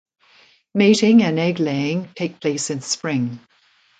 [0.73, 3.39] Mating and egg laying take place in spring.